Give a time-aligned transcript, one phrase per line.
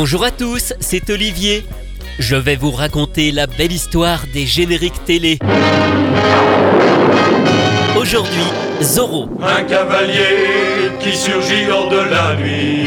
[0.00, 1.66] Bonjour à tous, c'est Olivier.
[2.20, 5.40] Je vais vous raconter la belle histoire des génériques télé.
[7.96, 8.46] Aujourd'hui,
[8.80, 9.28] Zorro.
[9.42, 12.86] Un cavalier qui surgit hors de la nuit,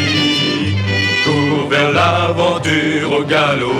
[1.26, 3.73] court vers l'aventure au galop.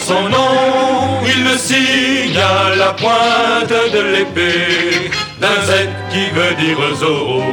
[0.00, 6.96] Son nom, il le signe à la pointe de l'épée d'un Z qui veut dire
[6.96, 7.44] Zorro.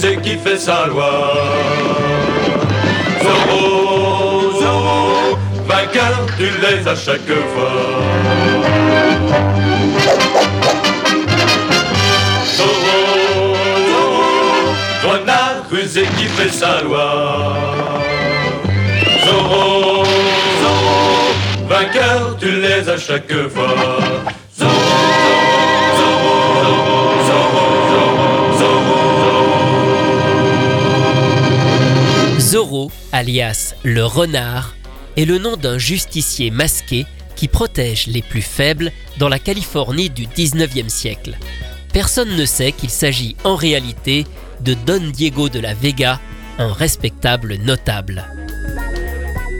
[0.00, 1.34] Rusé qui fait sa loi.
[3.22, 7.72] Zorro, Zorro, vainqueur, tu l'es à chaque fois.
[12.56, 13.54] Zorro,
[13.90, 17.56] Zorro, renard rusé qui fait sa loi.
[19.24, 20.04] Zorro,
[20.62, 24.39] Zorro, vainqueur, tu l'es à chaque fois.
[32.50, 34.74] Zorro, alias le renard,
[35.16, 40.26] est le nom d'un justicier masqué qui protège les plus faibles dans la Californie du
[40.26, 41.38] 19e siècle.
[41.92, 44.26] Personne ne sait qu'il s'agit en réalité
[44.62, 46.18] de Don Diego de la Vega,
[46.58, 48.24] un respectable notable.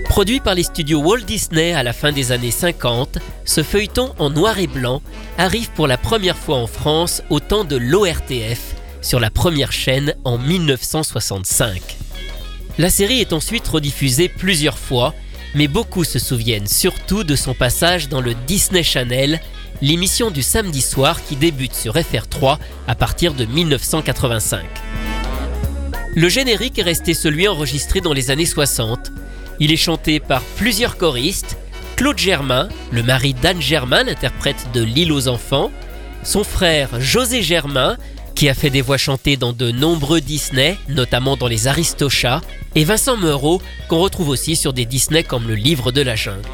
[0.06, 4.30] Produit par les studios Walt Disney à la fin des années 50, ce feuilleton en
[4.30, 5.00] noir et blanc
[5.38, 10.16] arrive pour la première fois en France au temps de l'ORTF sur la première chaîne
[10.24, 11.99] en 1965.
[12.80, 15.14] La série est ensuite rediffusée plusieurs fois,
[15.54, 19.38] mais beaucoup se souviennent surtout de son passage dans le Disney Channel,
[19.82, 22.56] l'émission du samedi soir qui débute sur FR3
[22.88, 24.64] à partir de 1985.
[26.16, 29.12] Le générique est resté celui enregistré dans les années 60.
[29.58, 31.58] Il est chanté par plusieurs choristes.
[31.96, 35.70] Claude Germain, le mari d'Anne Germain, l'interprète de L'île aux enfants,
[36.22, 37.98] son frère José Germain,
[38.40, 42.40] qui a fait des voix chantées dans de nombreux Disney, notamment dans les Aristochats,
[42.74, 46.48] et Vincent Meurot, qu'on retrouve aussi sur des Disney comme Le Livre de la Jungle.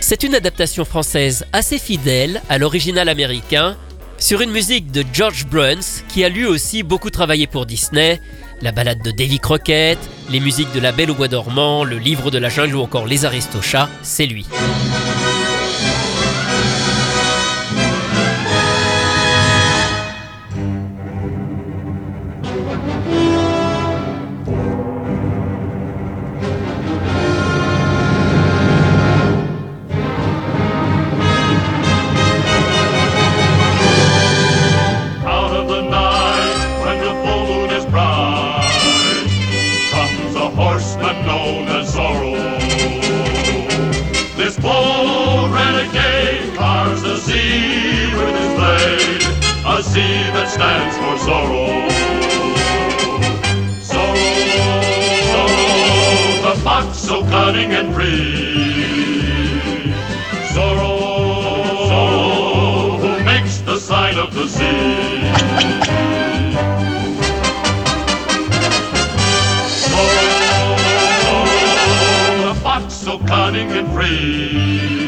[0.00, 3.78] C'est une adaptation française assez fidèle à l'original américain,
[4.18, 8.20] sur une musique de George Bruns, qui a lui aussi beaucoup travaillé pour Disney,
[8.60, 9.98] la balade de Davy Crockett,
[10.28, 13.06] les musiques de La Belle au Bois dormant, Le Livre de la Jungle ou encore
[13.06, 14.44] Les Aristochats, c'est lui.
[49.96, 51.88] That stands for Zorro.
[53.80, 54.30] Zorro,
[55.32, 58.84] Zorro, the fox so cunning and free.
[60.52, 60.92] Zorro,
[61.88, 65.32] Zorro, who makes the sign of the sea.
[69.92, 70.74] Zorro,
[72.48, 75.05] the fox so cunning and free.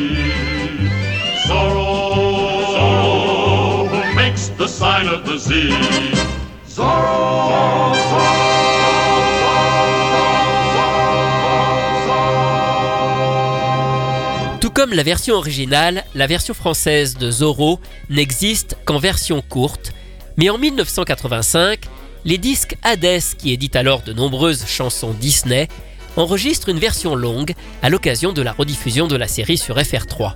[14.60, 17.78] Tout comme la version originale, la version française de Zorro
[18.10, 19.92] n'existe qu'en version courte,
[20.36, 21.80] mais en 1985,
[22.24, 25.68] les disques Hades, qui éditent alors de nombreuses chansons Disney,
[26.16, 30.34] enregistrent une version longue à l'occasion de la rediffusion de la série sur FR3.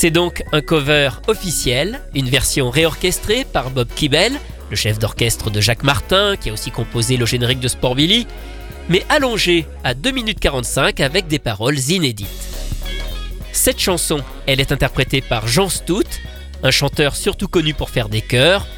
[0.00, 4.32] C'est donc un cover officiel, une version réorchestrée par Bob Kibel,
[4.70, 8.28] le chef d'orchestre de Jacques Martin, qui a aussi composé le générique de Sport Billy,
[8.88, 12.28] mais allongée à 2 minutes 45 avec des paroles inédites.
[13.50, 16.06] Cette chanson, elle est interprétée par Jean Stout,
[16.62, 18.68] un chanteur surtout connu pour faire des chœurs.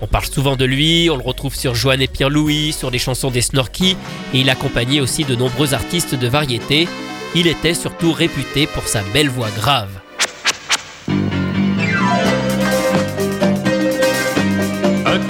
[0.00, 3.30] On parle souvent de lui, on le retrouve sur Joanne et Pierre-Louis, sur les chansons
[3.30, 3.98] des Snorky,
[4.32, 6.88] et il accompagnait aussi de nombreux artistes de variété.
[7.34, 9.90] Il était surtout réputé pour sa belle voix grave.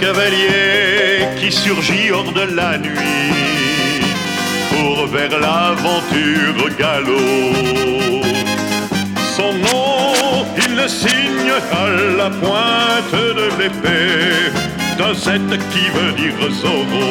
[0.01, 4.03] Cavalier qui surgit hors de la nuit
[4.71, 8.25] pour vers l'aventure galop.
[9.37, 11.87] Son nom, il le signe à
[12.17, 14.51] la pointe de l'épée
[14.99, 15.27] d'un Z
[15.73, 17.11] qui veut dire Zorro.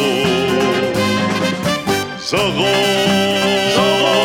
[2.30, 2.75] Zorro,
[3.75, 4.18] Zorro,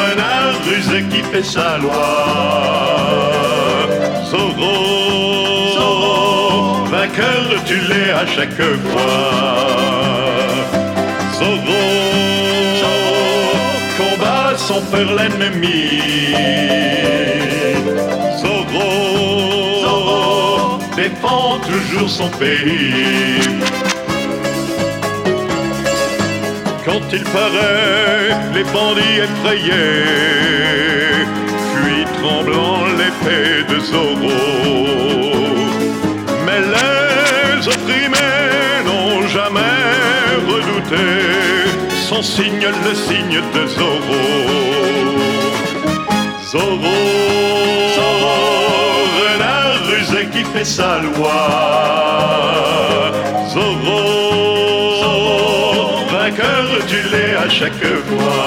[0.00, 3.69] renard rusé qui fait sa loi.
[7.20, 9.10] Vainqueur tu l'es à chaque fois.
[11.38, 11.84] Zorro,
[13.98, 16.02] combat son père l'ennemi.
[18.40, 19.98] Zorro,
[20.96, 23.40] défend toujours son pays.
[26.84, 30.04] Quand il paraît, les bandits effrayés
[31.70, 34.38] fuient tremblant l'épée de Zorro.
[36.46, 36.62] Mais
[37.60, 39.60] les opprimés n'ont jamais
[40.48, 41.04] redouté
[42.08, 44.24] son signe, le signe de Zorro.
[46.50, 46.96] Zorro,
[47.96, 48.36] Zorro,
[49.20, 51.40] renard rusé qui fait sa loi.
[53.52, 54.00] Zorro,
[55.02, 58.42] Zorro, vainqueur du lait à chaque fois.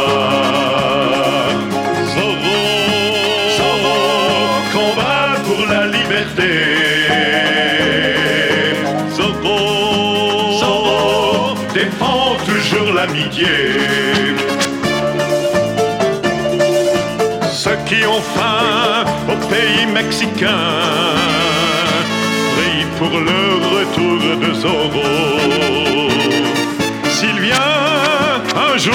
[2.13, 2.59] Zorro,
[3.57, 3.97] Zorro,
[4.73, 6.72] combat pour la liberté.
[17.51, 21.17] Ceux qui ont faim au pays mexicain
[22.55, 23.43] prient pour le
[23.75, 26.09] retour de Zorro.
[27.09, 28.93] S'il vient un jour,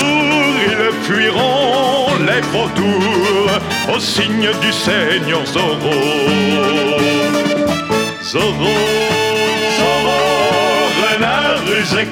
[0.69, 5.45] ils fuiront les vautours au signe du Seigneur.
[5.45, 5.99] Zorro,
[8.23, 8.75] Zorro,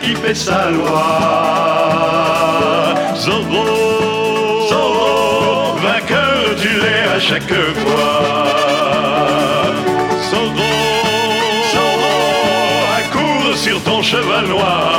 [0.00, 1.02] qui fait sa loi.
[3.16, 7.52] Zorro, Zorro, vainqueur du lait à chaque
[7.82, 8.46] fois.
[10.30, 10.72] Zorro,
[11.72, 12.16] Zorro,
[12.98, 14.92] accours sur ton cheval noir.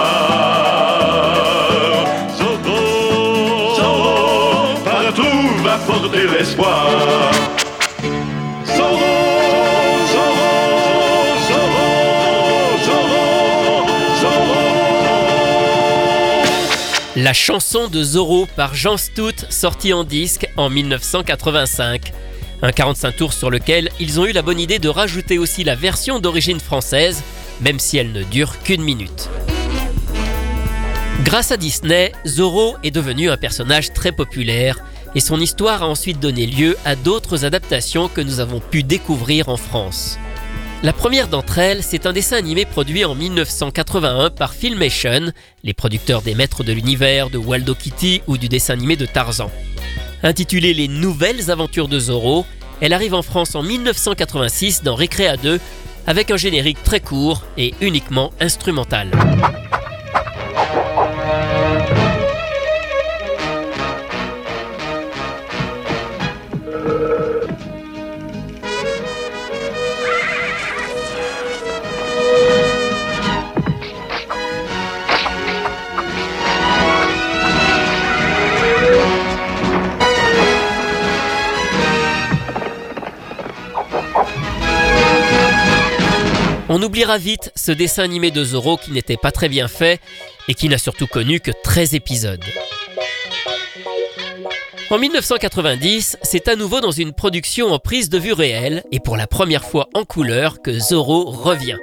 [2.38, 6.88] Zorro, Zorro, partout va porter l'espoir.
[17.20, 22.14] La chanson de Zorro par Jean Stout sortie en disque en 1985.
[22.62, 25.74] Un 45 tours sur lequel ils ont eu la bonne idée de rajouter aussi la
[25.74, 27.24] version d'origine française,
[27.60, 29.30] même si elle ne dure qu'une minute.
[31.24, 34.78] Grâce à Disney, Zorro est devenu un personnage très populaire
[35.16, 39.50] et son histoire a ensuite donné lieu à d'autres adaptations que nous avons pu découvrir
[39.50, 40.20] en France.
[40.84, 45.32] La première d'entre elles, c'est un dessin animé produit en 1981 par Filmation,
[45.64, 49.50] les producteurs des Maîtres de l'Univers, de Waldo Kitty ou du dessin animé de Tarzan.
[50.22, 52.46] Intitulée Les Nouvelles Aventures de Zorro,
[52.80, 55.60] elle arrive en France en 1986 dans Récréa 2
[56.06, 59.10] avec un générique très court et uniquement instrumental.
[86.70, 90.02] On oubliera vite ce dessin animé de Zorro qui n'était pas très bien fait
[90.50, 92.44] et qui n'a surtout connu que 13 épisodes.
[94.90, 99.16] En 1990, c'est à nouveau dans une production en prise de vue réelle et pour
[99.16, 101.78] la première fois en couleur que Zorro revient.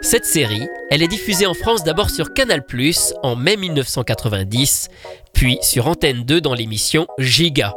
[0.00, 2.62] Cette série, elle est diffusée en France d'abord sur Canal+,
[3.22, 4.88] en mai 1990,
[5.32, 7.74] puis sur Antenne 2 dans l'émission Giga.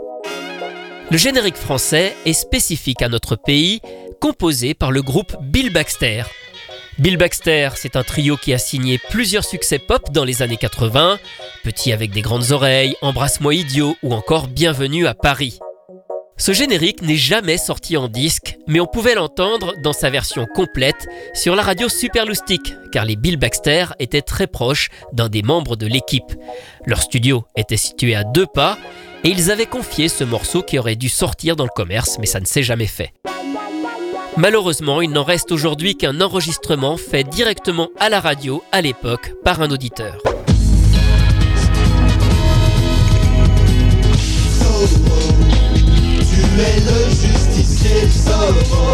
[1.09, 3.79] Le générique français est spécifique à notre pays,
[4.19, 6.23] composé par le groupe Bill Baxter.
[6.99, 11.19] Bill Baxter, c'est un trio qui a signé plusieurs succès pop dans les années 80,
[11.63, 15.59] Petit avec des grandes oreilles, Embrasse-moi idiot ou encore Bienvenue à Paris.
[16.39, 21.07] Ce générique n'est jamais sorti en disque, mais on pouvait l'entendre dans sa version complète
[21.33, 25.87] sur la radio Superloustic, car les Bill Baxter étaient très proches d'un des membres de
[25.87, 26.31] l'équipe.
[26.85, 28.77] Leur studio était situé à deux pas,
[29.23, 32.39] et ils avaient confié ce morceau qui aurait dû sortir dans le commerce, mais ça
[32.39, 33.13] ne s'est jamais fait.
[34.37, 39.63] Malheureusement, il n'en reste aujourd'hui qu'un enregistrement fait directement à la radio à l'époque par
[39.63, 40.21] un auditeur.
[46.21, 48.93] Tu es le justicier Zorro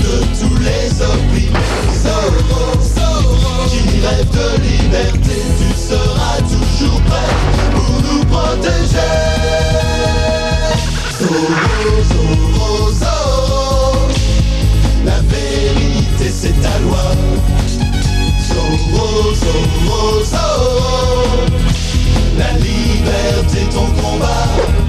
[0.00, 1.70] De tous les opprimés
[2.02, 7.34] Zorro, Zorro Qui rêve de liberté Tu seras toujours prêt
[7.72, 9.14] pour nous protéger.
[11.20, 12.49] Zorro, Zorro,
[22.38, 24.79] La liberté ton combat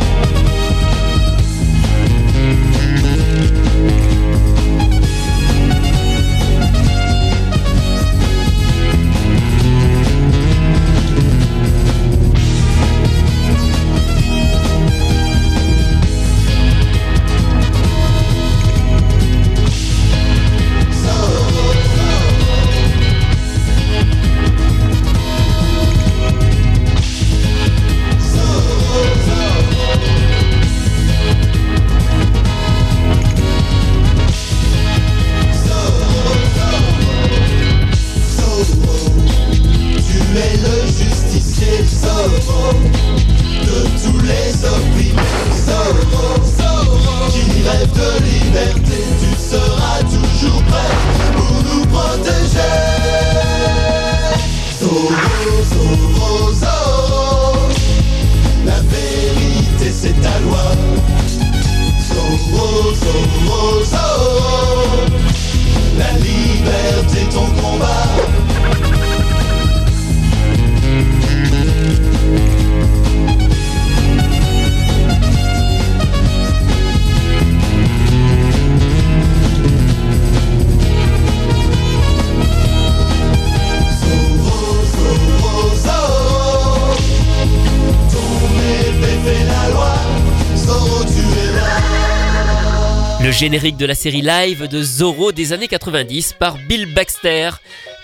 [93.41, 97.49] générique de la série live de Zorro des années 90 par Bill Baxter.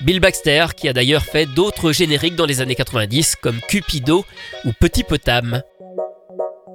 [0.02, 4.26] Bill Baxter qui a d'ailleurs fait d'autres génériques dans les années 90 comme Cupido
[4.66, 5.62] ou Petit Potam.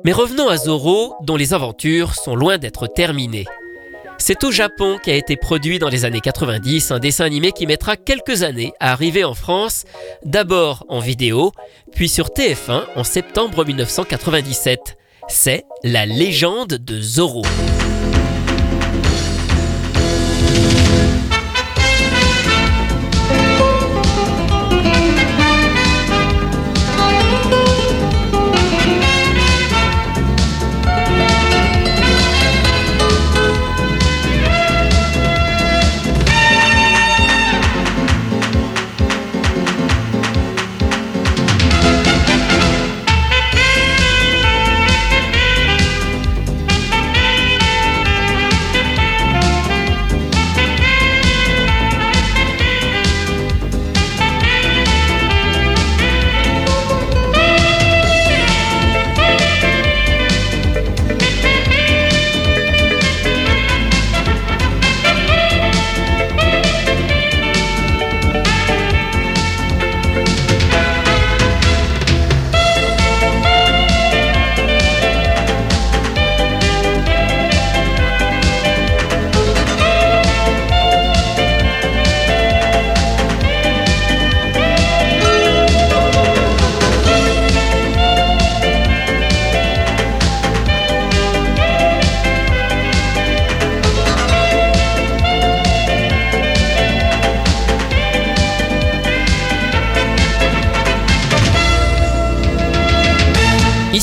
[0.04, 3.46] Mais revenons à Zorro dont les aventures sont loin d'être terminées.
[4.16, 7.96] C'est au Japon qu'a été produit dans les années 90 un dessin animé qui mettra
[7.96, 9.86] quelques années à arriver en France,
[10.24, 11.50] d'abord en vidéo,
[11.96, 14.96] puis sur TF1 en septembre 1997.
[15.26, 17.42] C'est La légende de Zorro.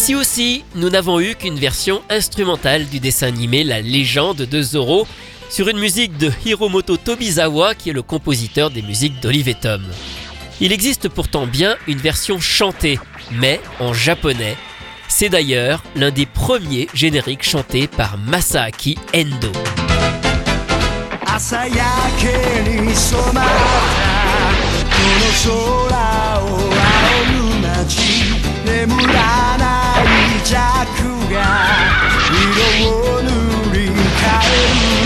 [0.09, 5.05] Ici aussi, nous n'avons eu qu'une version instrumentale du dessin animé La légende de Zorro
[5.51, 9.83] sur une musique de Hiromoto Tobizawa qui est le compositeur des musiques d'Olive et Tom.
[10.61, 12.97] Il existe pourtant bien une version chantée,
[13.33, 14.57] mais en japonais.
[15.07, 19.51] C'est d'ailleurs l'un des premiers génériques chantés par Masaaki Endo.
[30.49, 30.57] 弱
[31.31, 31.37] が
[32.31, 33.29] 色を塗
[33.71, 33.93] り替
[34.45, 34.98] える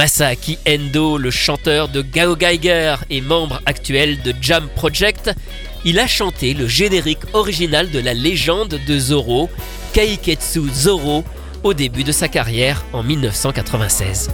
[0.00, 5.30] Masaaki Endo, le chanteur de Gao Geiger et membre actuel de Jam Project,
[5.84, 9.50] il a chanté le générique original de la légende de Zorro,
[9.92, 11.22] Kaiketsu Zorro,
[11.64, 14.30] au début de sa carrière en 1996.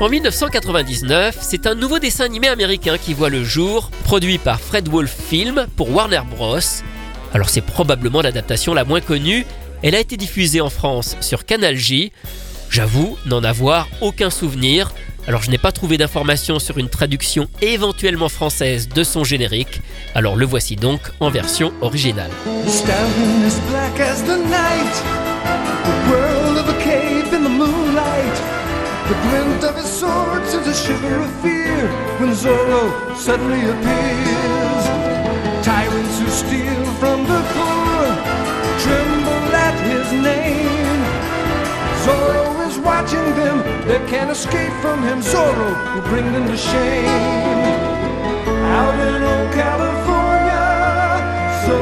[0.00, 4.88] En 1999, c'est un nouveau dessin animé américain qui voit le jour, produit par Fred
[4.88, 6.56] Wolf Film pour Warner Bros.
[7.34, 9.44] Alors c'est probablement l'adaptation la moins connue,
[9.82, 12.12] elle a été diffusée en France sur Canal J.
[12.74, 14.92] J'avoue n'en avoir aucun souvenir,
[15.28, 19.80] alors je n'ai pas trouvé d'informations sur une traduction éventuellement française de son générique,
[20.16, 22.32] alors le voici donc en version originale.
[29.06, 34.84] The glint of his sword sends a shiver of fear when Zorro suddenly appears.
[35.62, 38.16] Tyrants who steal from the poor
[38.80, 41.04] tremble at his name.
[42.02, 42.43] Zorro
[42.84, 45.20] watching them, they can't escape from him.
[45.20, 47.06] Zorro will bring them to shame.
[48.78, 50.66] Out in old California,
[51.66, 51.76] so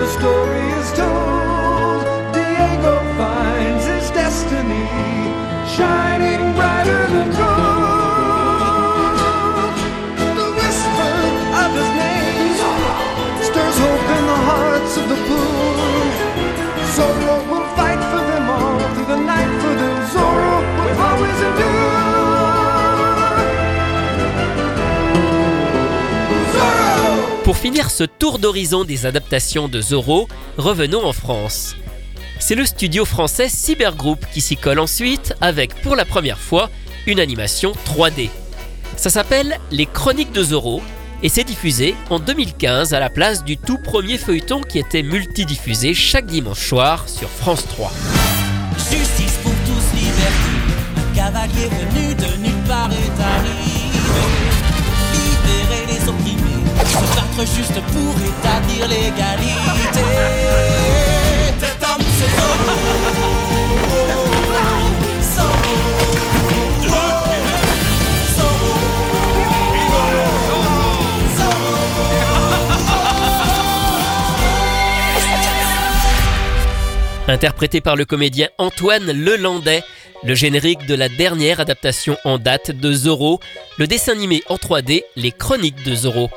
[0.00, 2.04] the story is told.
[2.34, 4.86] Diego finds his destiny
[5.76, 6.45] shining
[27.84, 31.76] Ce tour d'horizon des adaptations de Zorro, revenons en France.
[32.38, 36.70] C'est le studio français Cybergroup qui s'y colle ensuite avec pour la première fois
[37.06, 38.30] une animation 3D.
[38.96, 40.80] Ça s'appelle Les Chroniques de Zorro
[41.22, 45.92] et c'est diffusé en 2015 à la place du tout premier feuilleton qui était multidiffusé
[45.92, 47.92] chaque dimanche soir sur France 3.
[48.78, 50.50] Justice pour tous, liberté.
[50.96, 53.75] Un cavalier venu de nulle part est arrivé.
[77.28, 79.82] Interprété par le comédien Antoine Lelandais,
[80.22, 83.40] le générique de la dernière adaptation en date de Zorro,
[83.78, 86.30] le dessin animé en 3D Les Chroniques de Zorro.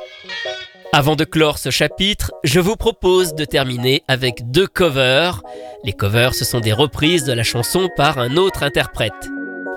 [0.92, 5.40] Avant de clore ce chapitre, je vous propose de terminer avec deux covers.
[5.84, 9.12] Les covers, ce sont des reprises de la chanson par un autre interprète.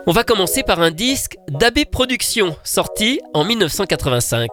[0.07, 4.49] On va commencer par un disque d'AB Productions, sorti en 1985.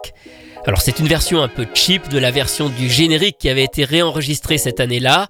[0.67, 3.83] Alors c'est une version un peu cheap de la version du générique qui avait été
[3.83, 5.29] réenregistrée cette année-là,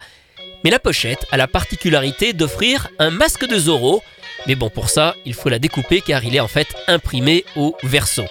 [0.66, 4.04] mais la pochette a la particularité d'offrir un masque de Zorro,
[4.48, 7.78] mais bon pour ça il faut la découper car il est en fait imprimé au
[7.84, 8.24] verso.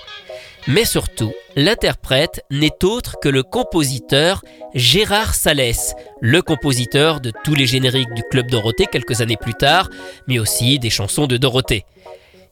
[0.66, 4.42] Mais surtout, l'interprète n'est autre que le compositeur
[4.74, 9.88] Gérard Salès, le compositeur de tous les génériques du Club Dorothée quelques années plus tard,
[10.26, 11.84] mais aussi des chansons de Dorothée.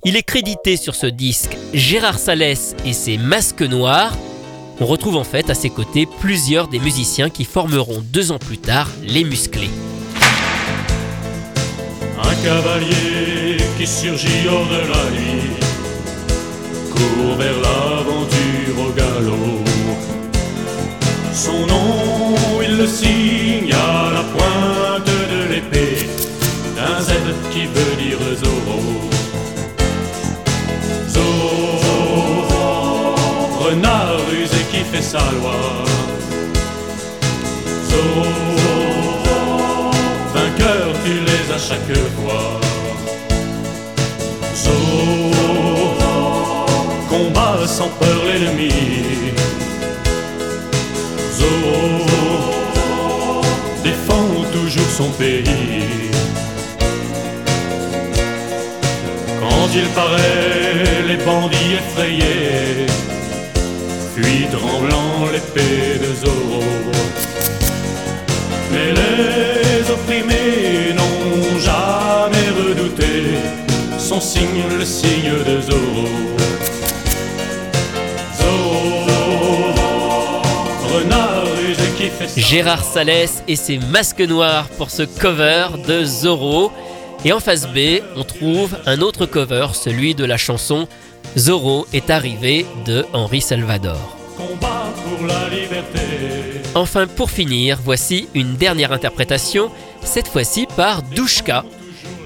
[0.05, 4.17] Il est crédité sur ce disque Gérard Salès et ses masques noirs.
[4.81, 8.59] On retrouve en fait à ses côtés plusieurs des musiciens qui formeront deux ans plus
[8.59, 9.71] tard les musclés.
[12.23, 15.69] Un cavalier qui surgit hors de la nuit
[21.39, 26.09] Son nom, il le signe à la pointe de l'épée
[26.75, 27.13] d'un Z
[27.53, 28.81] qui veut dire Zorro.
[31.07, 32.49] Zorro,
[33.61, 35.61] renard rusé qui fait sa loi.
[37.89, 38.27] Zorro,
[40.35, 42.49] vainqueur, tu les as chaque fois.
[44.57, 45.95] Zorro,
[47.09, 49.18] combat sans peur l'ennemi.
[55.07, 56.11] Pays.
[59.41, 62.87] Quand il paraît, les bandits effrayés
[64.15, 66.65] fuient tremblant l'épée de Zorro.
[68.73, 73.39] Mais les opprimés n'ont jamais redouté
[73.99, 76.28] son signe, le signe de Zorro.
[82.37, 86.71] Gérard Salès et ses masques noirs pour ce cover de Zorro.
[87.25, 90.87] Et en face B, on trouve un autre cover, celui de la chanson
[91.37, 94.17] Zorro est arrivé de Henri Salvador.
[96.75, 99.71] Enfin, pour finir, voici une dernière interprétation,
[100.03, 101.65] cette fois-ci par Douchka.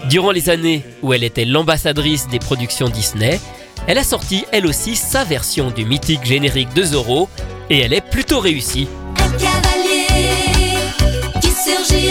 [0.09, 3.41] Durant les années où elle était l'ambassadrice des productions Disney,
[3.87, 7.29] elle a sorti elle aussi sa version du mythique générique de Zorro,
[7.71, 8.89] et elle est plutôt réussie.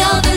[0.02, 0.31] Surgit hors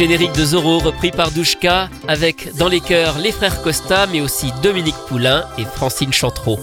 [0.00, 4.50] générique de Zorro repris par Douchka avec dans les chœurs les frères Costa mais aussi
[4.62, 6.58] Dominique Poulain et Francine Chantreau.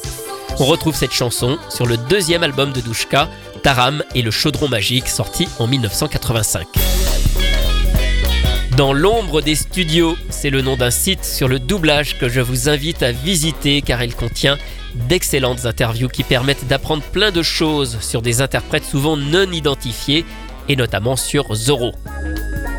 [0.58, 3.30] On retrouve cette chanson sur le deuxième album de Douchka,
[3.62, 6.66] Taram et le chaudron magique sorti en 1985.
[8.76, 12.70] Dans l'ombre des studios, c'est le nom d'un site sur le doublage que je vous
[12.70, 14.58] invite à visiter car il contient
[14.96, 20.26] d'excellentes interviews qui permettent d'apprendre plein de choses sur des interprètes souvent non identifiés
[20.70, 21.94] et notamment sur Zorro.